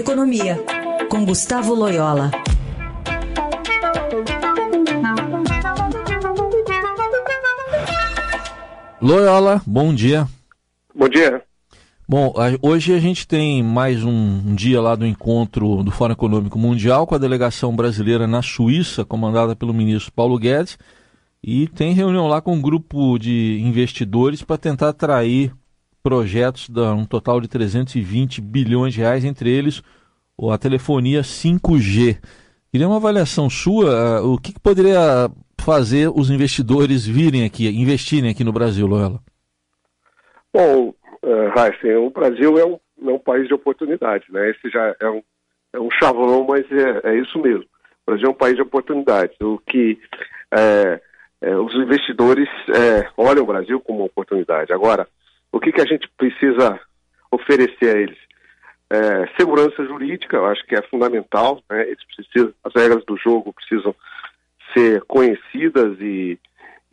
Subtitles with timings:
[0.00, 0.58] Economia,
[1.10, 2.30] com Gustavo Loyola.
[8.98, 10.26] Loyola, bom dia.
[10.94, 11.42] Bom dia.
[12.08, 12.32] Bom,
[12.62, 17.14] hoje a gente tem mais um dia lá do encontro do Fórum Econômico Mundial com
[17.14, 20.78] a delegação brasileira na Suíça, comandada pelo ministro Paulo Guedes,
[21.44, 25.52] e tem reunião lá com um grupo de investidores para tentar atrair
[26.02, 29.82] projetos de um total de 320 bilhões de reais, entre eles
[30.50, 32.18] a telefonia 5G.
[32.70, 35.28] Queria uma avaliação sua, ah, o que, que poderia
[35.60, 39.20] fazer os investidores virem aqui, investirem aqui no Brasil, Loela?
[40.52, 44.50] Bom, uh, o Brasil é um, é um país de oportunidade, né?
[44.50, 45.22] Esse já é um,
[45.72, 47.64] é um chavão, mas é, é isso mesmo.
[48.06, 49.36] O Brasil é um país de oportunidades.
[49.40, 49.98] O que
[50.52, 51.00] é,
[51.42, 54.72] é, os investidores é, olham o Brasil como uma oportunidade.
[54.72, 55.06] Agora,
[55.52, 56.78] o que, que a gente precisa
[57.30, 58.18] oferecer a eles?
[58.90, 61.62] É, segurança jurídica, eu acho que é fundamental.
[61.70, 61.82] Né?
[61.86, 63.94] Eles precisam, as regras do jogo precisam
[64.74, 66.38] ser conhecidas e,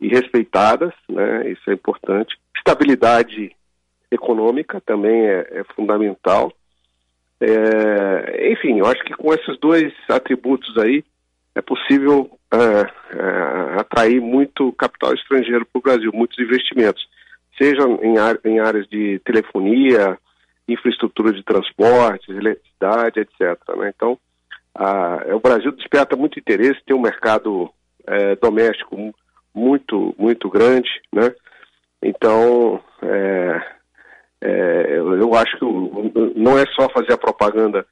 [0.00, 1.50] e respeitadas, né?
[1.50, 2.36] Isso é importante.
[2.56, 3.54] Estabilidade
[4.10, 6.52] econômica também é, é fundamental.
[7.40, 11.04] É, enfim, eu acho que com esses dois atributos aí
[11.54, 12.58] é possível é,
[13.16, 17.06] é atrair muito capital estrangeiro para o Brasil, muitos investimentos,
[17.60, 18.14] seja em,
[18.50, 20.18] em áreas de telefonia,
[20.68, 23.58] infraestrutura de transportes, eletricidade, etc.
[23.76, 23.92] Né?
[23.94, 24.18] Então,
[24.74, 27.70] a, o Brasil desperta muito interesse, tem um mercado
[28.06, 29.14] é, doméstico
[29.54, 31.34] muito, muito grande, né?
[32.02, 33.62] Então, é,
[34.40, 35.64] é, eu acho que
[36.38, 37.84] não é só fazer a propaganda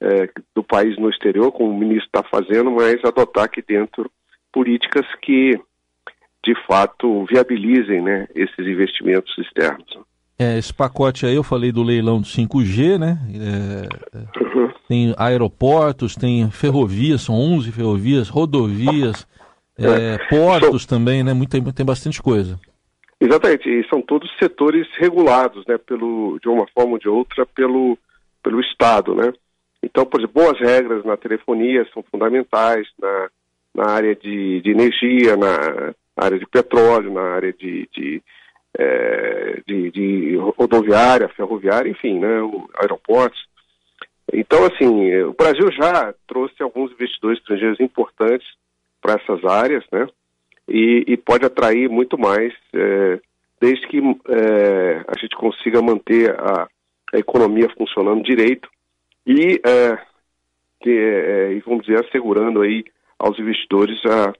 [0.00, 4.10] é, do país no exterior, como o ministro está fazendo, mas adotar aqui dentro
[4.52, 5.60] políticas que,
[6.44, 9.98] de fato, viabilizem né, esses investimentos externos.
[10.38, 13.18] É, esse pacote aí, eu falei do leilão do 5G, né?
[13.34, 14.72] É, uhum.
[14.88, 19.26] Tem aeroportos, tem ferrovias, são 11 ferrovias, rodovias,
[19.78, 20.18] é, é.
[20.30, 21.34] portos também, né?
[21.34, 22.58] Muito, tem bastante coisa.
[23.20, 27.98] Exatamente, e são todos setores regulados, né, pelo, de uma forma ou de outra, pelo,
[28.42, 29.30] pelo Estado, né?
[29.82, 33.28] Então, por exemplo, boas regras na telefonia são fundamentais, na,
[33.74, 35.94] na área de, de energia, na
[36.24, 38.22] área de petróleo, na área de, de,
[38.78, 42.28] é, de, de rodoviária, ferroviária, enfim, né,
[42.80, 43.40] aeroportos.
[44.32, 48.46] Então, assim, o Brasil já trouxe alguns investidores estrangeiros importantes
[49.00, 50.06] para essas áreas, né?
[50.68, 53.18] E, e, pode atrair muito mais, é,
[53.60, 56.68] desde que é, a gente consiga manter a,
[57.12, 58.68] a, economia funcionando direito
[59.26, 59.98] e, é,
[60.80, 62.84] que, é, e, vamos dizer, assegurando aí
[63.18, 64.32] aos investidores a,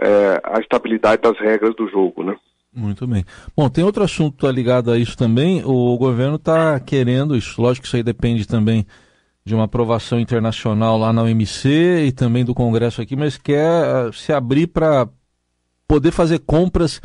[0.00, 2.36] é, a estabilidade das regras do jogo, né?
[2.72, 3.24] Muito bem.
[3.56, 5.62] Bom, tem outro assunto ligado a isso também.
[5.64, 8.86] O governo está querendo, isso, lógico que isso aí depende também
[9.46, 14.12] de uma aprovação internacional lá na OMC e também do Congresso aqui, mas quer uh,
[14.12, 15.08] se abrir para
[15.86, 17.00] poder fazer compras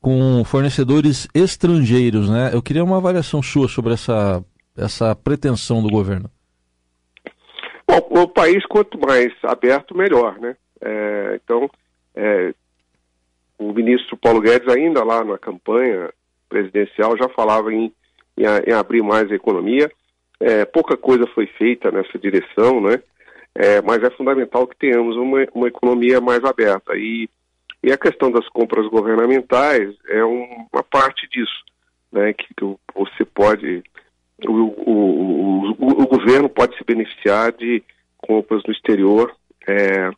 [0.00, 2.50] com fornecedores estrangeiros, né?
[2.52, 4.42] Eu queria uma avaliação sua sobre essa,
[4.76, 6.28] essa pretensão do governo.
[7.86, 10.56] Bom, o país, quanto mais aberto, melhor, né?
[10.80, 11.70] É, então,
[14.22, 16.08] Paulo Guedes, ainda lá na campanha
[16.48, 17.92] presidencial, já falava em,
[18.38, 19.90] em, em abrir mais a economia.
[20.38, 23.02] É, pouca coisa foi feita nessa direção, né?
[23.54, 26.96] É, mas é fundamental que tenhamos uma, uma economia mais aberta.
[26.96, 27.28] E,
[27.82, 31.64] e a questão das compras governamentais é um, uma parte disso,
[32.12, 32.32] né?
[32.32, 33.82] Que, que você pode,
[34.46, 37.82] o, o, o, o, governo pode se beneficiar de
[38.18, 39.34] compras no exterior
[39.66, 40.10] é,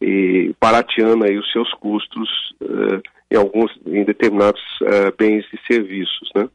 [0.00, 2.28] e barateando aí os seus custos
[2.62, 3.02] uh,
[3.34, 6.48] em alguns, em determinados uh, bens e serviços, né?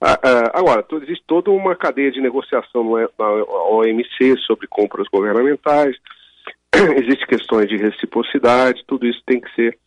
[0.00, 2.84] Ah, agora, existe toda uma cadeia de negociação
[3.18, 3.28] na
[3.70, 5.96] OMC sobre compras governamentais,
[6.74, 9.78] existem questões de reciprocidade, tudo isso tem que ser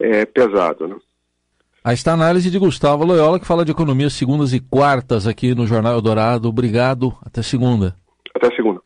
[0.00, 0.88] é, pesado.
[0.88, 0.96] Né?
[1.84, 5.54] Aí está a análise de Gustavo Loyola, que fala de economia segundas e quartas aqui
[5.54, 6.48] no Jornal Eldorado.
[6.48, 7.94] Obrigado, até segunda.
[8.34, 8.80] Até segunda.